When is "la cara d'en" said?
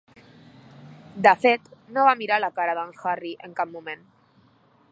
2.45-2.97